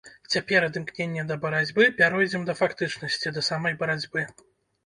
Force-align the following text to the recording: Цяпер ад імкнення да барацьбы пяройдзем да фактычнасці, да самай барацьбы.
Цяпер 0.35 0.61
ад 0.67 0.79
імкнення 0.79 1.25
да 1.31 1.37
барацьбы 1.43 1.83
пяройдзем 1.99 2.47
да 2.49 2.57
фактычнасці, 2.63 3.37
да 3.37 3.45
самай 3.49 3.77
барацьбы. 3.83 4.27